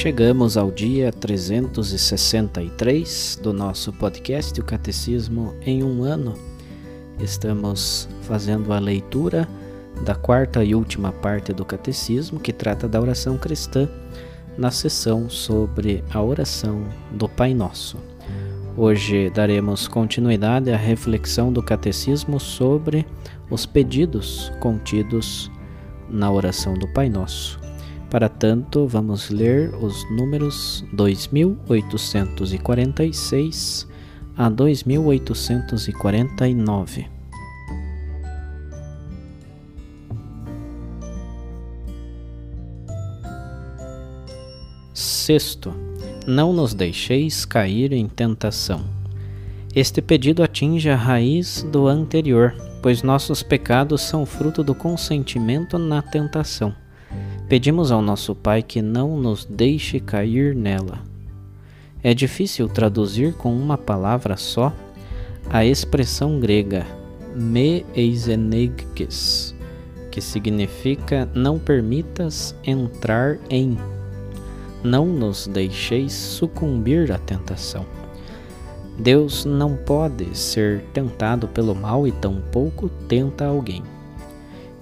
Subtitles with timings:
[0.00, 6.38] Chegamos ao dia 363 do nosso podcast O Catecismo em um Ano.
[7.18, 9.46] Estamos fazendo a leitura
[10.02, 13.86] da quarta e última parte do Catecismo, que trata da oração cristã,
[14.56, 17.98] na sessão sobre a oração do Pai Nosso.
[18.78, 23.06] Hoje daremos continuidade à reflexão do Catecismo sobre
[23.50, 25.50] os pedidos contidos
[26.08, 27.59] na oração do Pai Nosso.
[28.10, 33.88] Para tanto, vamos ler os números 2846
[34.36, 37.06] a 2849.
[44.92, 45.72] Sexto,
[46.26, 48.84] não nos deixeis cair em tentação.
[49.72, 56.02] Este pedido atinge a raiz do anterior, pois nossos pecados são fruto do consentimento na
[56.02, 56.74] tentação.
[57.50, 61.00] Pedimos ao nosso Pai que não nos deixe cair nela.
[62.00, 64.72] É difícil traduzir com uma palavra só
[65.50, 66.86] a expressão grega
[67.34, 69.52] me eisenegkes,
[70.12, 73.76] que significa não permitas entrar em
[74.84, 77.84] não nos deixeis sucumbir à tentação.
[78.96, 83.82] Deus não pode ser tentado pelo mal e tampouco tenta alguém.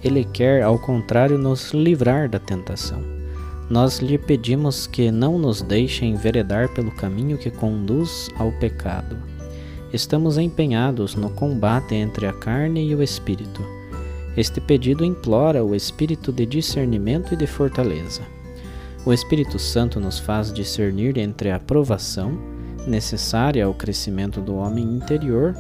[0.03, 3.03] Ele quer, ao contrário, nos livrar da tentação.
[3.69, 9.17] Nós lhe pedimos que não nos deixe enveredar pelo caminho que conduz ao pecado.
[9.93, 13.63] Estamos empenhados no combate entre a carne e o espírito.
[14.37, 18.23] Este pedido implora o espírito de discernimento e de fortaleza.
[19.05, 22.39] O Espírito Santo nos faz discernir entre a provação,
[22.87, 25.55] necessária ao crescimento do homem interior,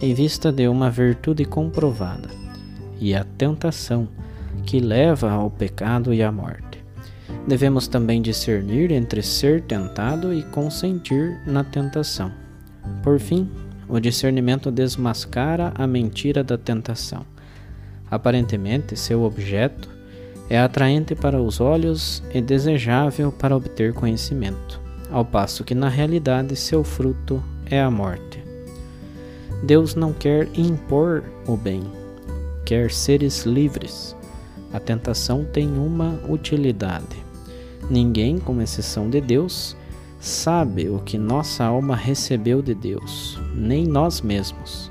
[0.00, 2.28] em vista de uma virtude comprovada,
[3.00, 4.08] e a tentação,
[4.64, 6.82] que leva ao pecado e à morte.
[7.46, 12.32] Devemos também discernir entre ser tentado e consentir na tentação.
[13.02, 13.50] Por fim,
[13.88, 17.24] o discernimento desmascara a mentira da tentação.
[18.10, 19.88] Aparentemente, seu objeto
[20.48, 24.80] é atraente para os olhos e desejável para obter conhecimento,
[25.10, 28.42] ao passo que na realidade seu fruto é a morte.
[29.62, 31.82] Deus não quer impor o bem,
[32.64, 34.16] quer seres livres.
[34.72, 37.24] A tentação tem uma utilidade.
[37.90, 39.76] Ninguém, com exceção de Deus,
[40.18, 44.90] sabe o que nossa alma recebeu de Deus, nem nós mesmos.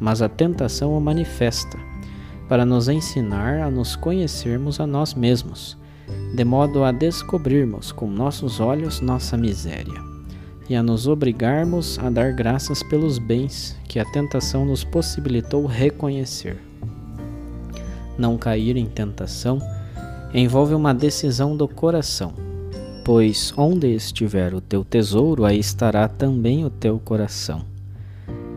[0.00, 1.78] Mas a tentação o manifesta
[2.48, 5.76] para nos ensinar a nos conhecermos a nós mesmos,
[6.34, 10.14] de modo a descobrirmos com nossos olhos nossa miséria
[10.68, 16.56] e a nos obrigarmos a dar graças pelos bens que a tentação nos possibilitou reconhecer.
[18.18, 19.58] Não cair em tentação
[20.32, 22.32] envolve uma decisão do coração,
[23.04, 27.64] pois onde estiver o teu tesouro, aí estará também o teu coração.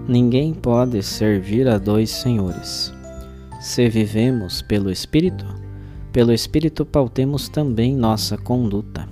[0.08, 2.96] Ninguém pode servir a dois senhores
[3.60, 5.46] se vivemos pelo Espírito,
[6.12, 9.08] pelo Espírito pautemos também nossa conduta.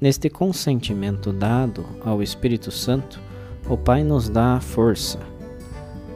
[0.00, 3.20] Neste consentimento dado ao Espírito Santo,
[3.68, 5.20] o Pai nos dá a força.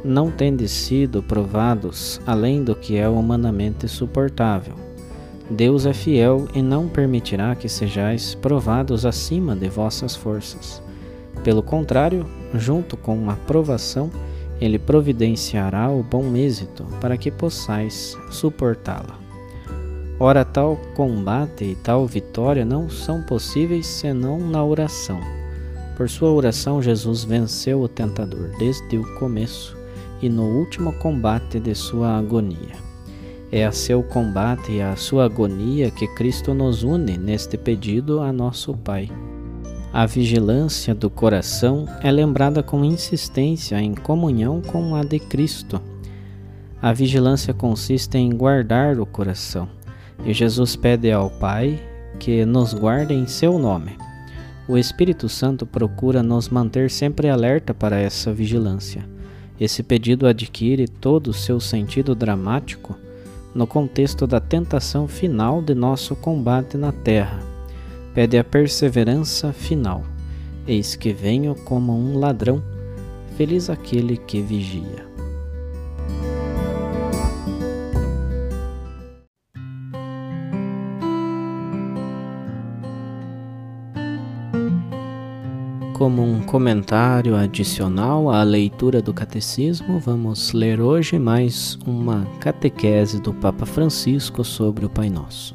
[0.06, 4.76] Não tendes sido provados além do que é humanamente suportável.
[5.50, 10.80] Deus é fiel e não permitirá que sejais provados acima de vossas forças.
[11.42, 12.24] Pelo contrário,
[12.54, 14.08] junto com a provação,
[14.60, 19.18] ele providenciará o bom êxito para que possais suportá-la.
[20.20, 25.18] Ora, tal combate e tal vitória não são possíveis senão na oração.
[25.96, 29.75] Por sua oração, Jesus venceu o tentador desde o começo
[30.20, 32.86] e no último combate de sua agonia.
[33.50, 38.32] É a seu combate e a sua agonia que Cristo nos une neste pedido a
[38.32, 39.08] nosso Pai.
[39.92, 45.80] A vigilância do coração é lembrada com insistência em comunhão com a de Cristo.
[46.82, 49.68] A vigilância consiste em guardar o coração,
[50.24, 51.80] e Jesus pede ao Pai
[52.18, 53.96] que nos guarde em seu nome.
[54.68, 59.15] O Espírito Santo procura nos manter sempre alerta para essa vigilância.
[59.58, 62.96] Esse pedido adquire todo o seu sentido dramático
[63.54, 67.40] no contexto da tentação final de nosso combate na terra.
[68.14, 70.04] Pede a perseverança final.
[70.68, 72.62] Eis que venho como um ladrão,
[73.36, 75.15] feliz aquele que vigia.
[86.16, 93.34] Como um comentário adicional à leitura do Catecismo, vamos ler hoje mais uma catequese do
[93.34, 95.54] Papa Francisco sobre o Pai Nosso.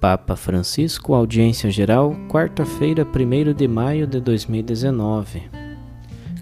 [0.00, 5.44] Papa Francisco, audiência geral, quarta-feira, 1 de maio de 2019.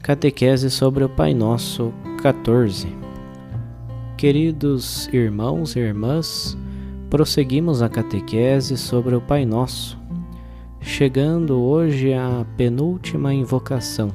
[0.01, 1.93] Catequese sobre o Pai Nosso
[2.23, 2.89] 14.
[4.17, 6.57] Queridos irmãos e irmãs,
[7.13, 10.01] prosseguimos a catequese sobre o Pai Nosso,
[10.81, 14.11] chegando hoje à penúltima invocação.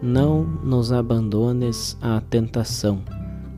[0.00, 3.02] Não nos abandones à tentação,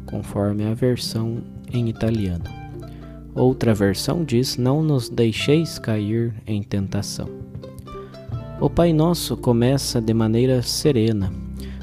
[0.07, 2.45] conforme a versão em italiano.
[3.35, 7.29] Outra versão diz: Não nos deixeis cair em tentação.
[8.59, 11.31] O Pai Nosso começa de maneira serena,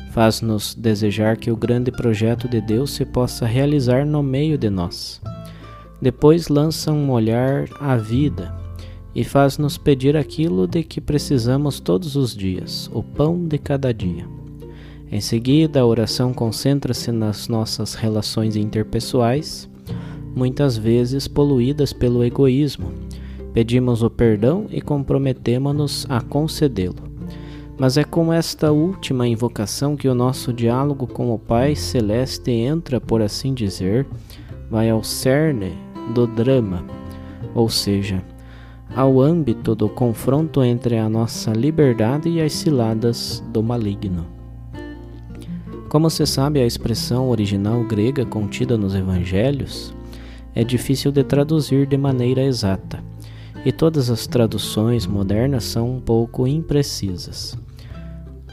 [0.09, 5.21] faz-nos desejar que o grande projeto de Deus se possa realizar no meio de nós
[6.01, 8.53] depois lança um olhar à vida
[9.15, 14.27] e faz-nos pedir aquilo de que precisamos todos os dias, o pão de cada dia.
[15.09, 19.69] Em seguida, a oração concentra-se nas nossas relações interpessoais,
[20.35, 22.91] muitas vezes poluídas pelo egoísmo.
[23.53, 27.15] Pedimos o perdão e comprometemo-nos a concedê-lo.
[27.77, 32.99] Mas é com esta última invocação que o nosso diálogo com o Pai Celeste entra,
[32.99, 34.05] por assim dizer,
[34.69, 36.83] vai ao cerne do drama,
[37.53, 38.23] ou seja,
[38.95, 44.25] ao âmbito do confronto entre a nossa liberdade e as ciladas do maligno.
[45.89, 49.93] Como se sabe, a expressão original grega contida nos evangelhos
[50.53, 53.03] é difícil de traduzir de maneira exata,
[53.65, 57.57] e todas as traduções modernas são um pouco imprecisas.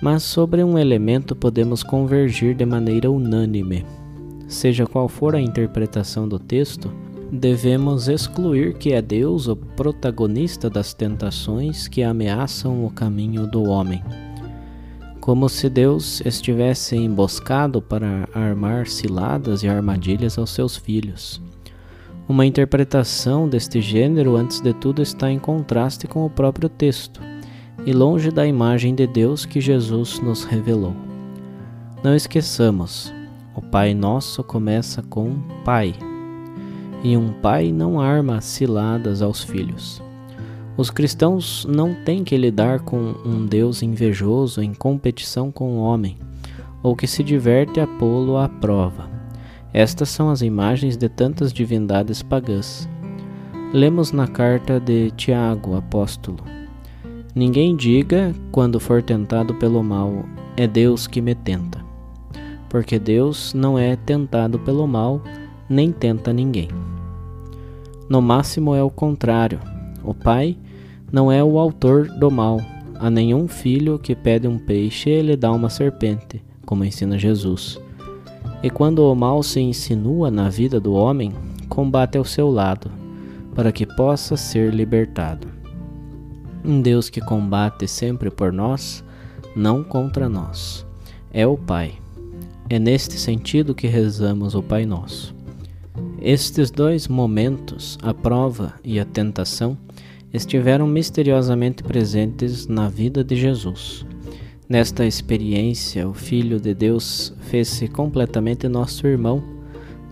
[0.01, 3.87] Mas sobre um elemento podemos convergir de maneira unânime.
[4.49, 6.93] Seja qual for a interpretação do texto,
[7.33, 14.05] devemos excluir que é Deus o protagonista das tentações que ameaçam o caminho do homem.
[15.19, 21.41] Como se Deus estivesse emboscado para armar ciladas e armadilhas aos seus filhos.
[22.29, 27.21] Uma interpretação deste gênero, antes de tudo, está em contraste com o próprio texto
[27.87, 30.95] e longe da imagem de Deus que Jesus nos revelou.
[32.05, 33.13] Não esqueçamos,
[33.55, 35.95] o Pai Nosso começa com Pai
[37.03, 40.03] e um pai não arma ciladas aos filhos.
[40.77, 46.17] Os cristãos não têm que lidar com um Deus invejoso em competição com o homem,
[46.83, 49.11] ou que se diverte a pô-lo à prova.
[49.75, 52.89] Estas são as imagens de tantas divindades pagãs.
[53.73, 56.45] Lemos na carta de Tiago, apóstolo:
[57.35, 60.25] Ninguém diga, quando for tentado pelo mal,
[60.57, 61.83] é Deus que me tenta.
[62.69, 65.23] Porque Deus não é tentado pelo mal,
[65.69, 66.69] nem tenta ninguém.
[68.09, 69.61] No máximo é o contrário.
[70.03, 70.57] O pai
[71.11, 72.61] não é o autor do mal.
[72.99, 77.81] A nenhum filho que pede um peixe ele dá uma serpente, como ensina Jesus.
[78.63, 81.33] E quando o mal se insinua na vida do homem,
[81.69, 82.91] combate ao seu lado,
[83.55, 85.49] para que possa ser libertado.
[86.65, 89.05] Um Deus que combate sempre por nós,
[89.57, 90.87] não contra nós.
[91.33, 91.95] É o Pai.
[92.71, 95.35] É neste sentido que rezamos o Pai Nosso.
[96.25, 99.77] Estes dois momentos, a prova e a tentação,
[100.33, 104.07] estiveram misteriosamente presentes na vida de Jesus.
[104.69, 109.43] Nesta experiência, o Filho de Deus fez-se completamente nosso irmão,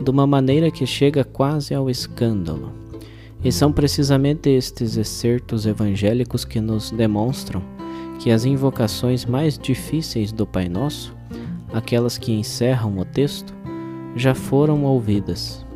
[0.02, 2.72] de uma maneira que chega quase ao escândalo.
[3.44, 7.62] E são precisamente estes excertos evangélicos que nos demonstram
[8.18, 11.14] que as invocações mais difíceis do Pai Nosso,
[11.72, 13.54] aquelas que encerram o texto,
[14.16, 15.69] já foram ouvidas.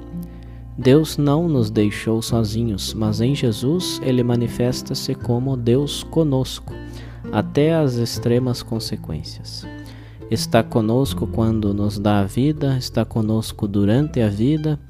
[0.76, 6.72] Deus não nos deixou sozinhos, mas em Jesus ele manifesta-se como Deus conosco,
[7.32, 9.64] até as extremas consequências.
[10.30, 14.80] está conosco quando nos dá a vida, está conosco durante a vida,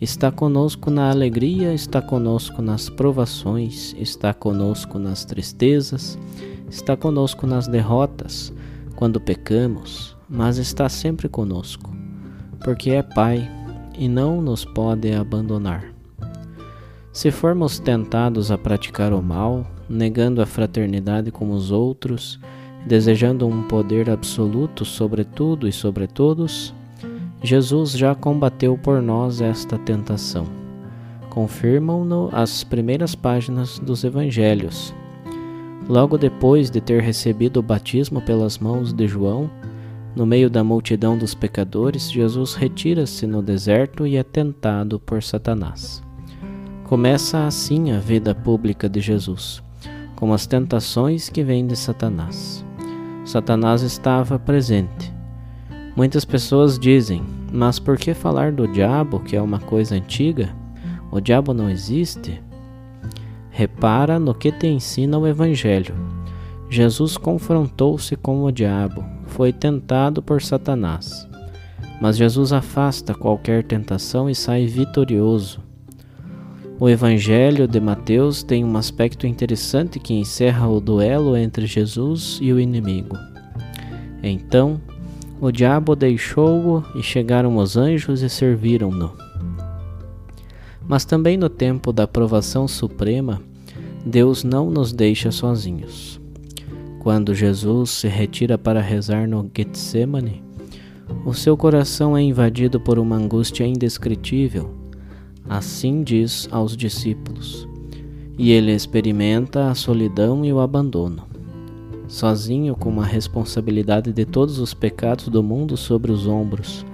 [0.00, 6.18] está conosco na alegria, está conosco nas provações, está conosco nas tristezas,
[6.68, 8.52] está conosco nas derrotas,
[8.96, 11.96] quando pecamos, mas está sempre conosco,
[12.64, 13.48] porque é Pai
[13.98, 15.92] e não nos pode abandonar.
[17.12, 22.38] Se formos tentados a praticar o mal, negando a fraternidade com os outros,
[22.86, 26.72] desejando um poder absoluto sobre tudo e sobre todos,
[27.42, 30.46] Jesus já combateu por nós esta tentação.
[31.30, 34.94] Confirmam-no as primeiras páginas dos Evangelhos.
[35.88, 39.50] Logo depois de ter recebido o batismo pelas mãos de João,
[40.18, 46.02] no meio da multidão dos pecadores, Jesus retira-se no deserto e é tentado por Satanás.
[46.84, 49.62] Começa assim a vida pública de Jesus
[50.18, 52.64] como as tentações que vêm de Satanás.
[53.24, 55.14] Satanás estava presente.
[55.94, 57.22] Muitas pessoas dizem:
[57.52, 60.52] Mas por que falar do diabo, que é uma coisa antiga?
[61.12, 62.42] O diabo não existe?
[63.48, 65.94] Repara no que te ensina o Evangelho.
[66.68, 71.28] Jesus confrontou-se com o diabo, foi tentado por Satanás.
[72.00, 75.60] Mas Jesus afasta qualquer tentação e sai vitorioso.
[76.80, 82.52] O Evangelho de Mateus tem um aspecto interessante que encerra o duelo entre Jesus e
[82.52, 83.16] o inimigo.
[84.22, 84.80] Então,
[85.40, 89.12] o diabo deixou-o e chegaram os anjos e serviram-no.
[90.86, 93.40] Mas também no tempo da provação suprema,
[94.06, 96.17] Deus não nos deixa sozinhos.
[97.08, 100.44] Quando Jesus se retira para rezar no Getsemane,
[101.24, 104.74] o seu coração é invadido por uma angústia indescritível
[105.48, 107.66] Assim diz aos discípulos.
[108.36, 111.22] E ele experimenta a solidão e o abandono.
[112.06, 116.84] Sozinho, com a responsabilidade de todos os pecados do mundo sobre os ombros,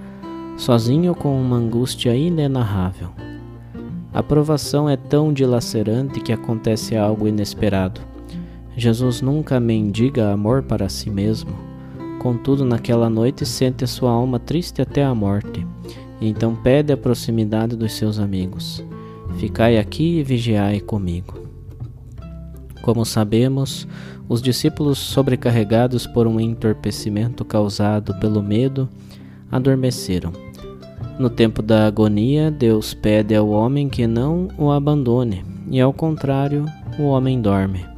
[0.55, 3.09] sozinho com uma angústia inenarrável.
[4.13, 8.14] A provação é tão dilacerante que acontece algo inesperado.
[8.77, 11.55] Jesus nunca mendiga amor para si mesmo.
[12.19, 15.65] Contudo, naquela noite sente sua alma triste até a morte
[16.19, 18.83] e então pede a proximidade dos seus amigos.
[19.37, 21.45] Ficai aqui e vigiai comigo.
[22.81, 23.87] Como sabemos,
[24.29, 28.87] os discípulos, sobrecarregados por um entorpecimento causado pelo medo,
[29.51, 30.31] adormeceram.
[31.17, 36.65] No tempo da agonia, Deus pede ao homem que não o abandone, e ao contrário,
[36.99, 37.94] o homem dorme.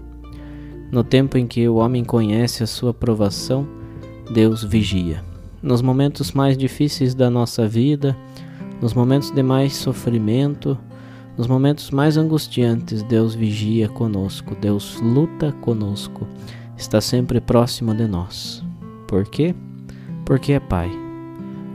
[0.91, 3.67] No tempo em que o homem conhece a sua provação,
[4.31, 5.27] Deus vigia
[5.61, 8.17] nos momentos mais difíceis da nossa vida,
[8.81, 10.77] nos momentos de mais sofrimento,
[11.37, 16.25] nos momentos mais angustiantes, Deus vigia conosco, Deus luta conosco,
[16.77, 18.63] está sempre próximo de nós.
[19.07, 19.53] Por quê?
[20.25, 20.89] Porque é Pai.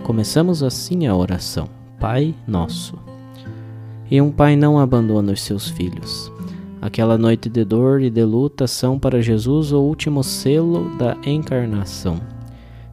[0.05, 1.69] Começamos assim a oração:
[2.01, 2.99] Pai Nosso.
[4.11, 6.32] E um pai não abandona os seus filhos.
[6.83, 12.17] Aquela noite de dor e de luta são para Jesus o último selo da encarnação.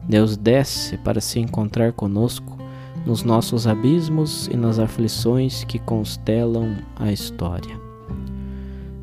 [0.08, 2.56] Deus desce para se encontrar conosco
[3.04, 7.76] nos nossos abismos e nas aflições que constelam a história.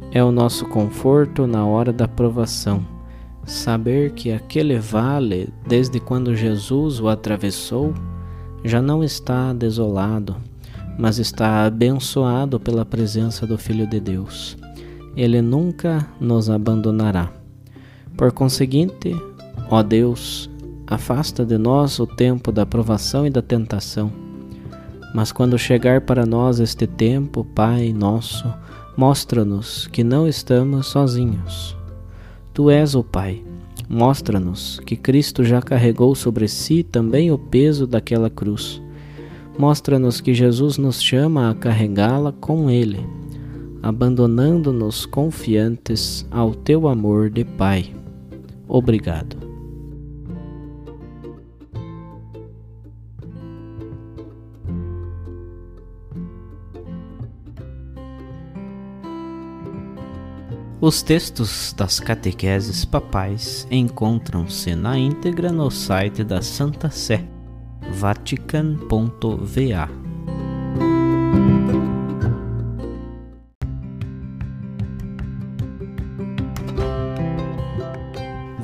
[0.09, 2.81] É o nosso conforto na hora da provação,
[3.43, 7.93] saber que aquele vale, desde quando Jesus o atravessou,
[8.63, 10.37] já não está desolado,
[10.97, 14.55] mas está abençoado pela presença do Filho de Deus.
[15.17, 17.29] Ele nunca nos abandonará.
[18.15, 19.13] Por conseguinte,
[19.69, 20.49] ó Deus,
[20.89, 24.09] Afasta de nós o tempo da provação e da tentação.
[25.13, 28.47] Mas quando chegar para nós este tempo, Pai nosso,
[28.95, 31.75] mostra-nos que não estamos sozinhos.
[32.53, 33.43] Tu és o Pai.
[33.89, 38.81] Mostra-nos que Cristo já carregou sobre si também o peso daquela cruz.
[39.59, 43.05] Mostra-nos que Jesus nos chama a carregá-la com Ele,
[43.87, 47.95] abandonando-nos confiantes ao teu amor de Pai.
[48.67, 49.37] Obrigado.
[60.81, 67.25] Os textos das catequeses papais encontram-se na íntegra no site da Santa Sé,
[67.93, 70.06] vatican.va.